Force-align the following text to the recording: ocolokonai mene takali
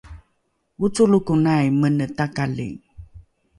ocolokonai 0.85 1.67
mene 1.79 2.05
takali 2.17 2.69